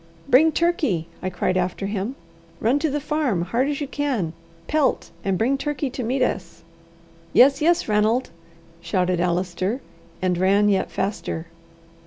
"Bring 0.27 0.51
Turkey!" 0.51 1.07
I 1.21 1.29
cried 1.29 1.57
after 1.57 1.85
him. 1.85 2.15
"Run 2.59 2.79
to 2.79 2.89
the 2.89 2.99
farm 2.99 3.43
as 3.43 3.47
hard 3.49 3.69
as 3.69 3.81
you 3.81 3.87
can 3.87 4.33
pelt, 4.67 5.11
and 5.23 5.37
bring 5.37 5.59
Turkey 5.59 5.91
to 5.91 6.01
meet 6.03 6.23
us." 6.23 6.63
"Yes, 7.33 7.61
yes, 7.61 7.87
Ranald," 7.87 8.31
shouted 8.81 9.19
Allister, 9.19 9.79
and 10.19 10.39
ran 10.39 10.69
yet 10.69 10.89
faster. 10.89 11.45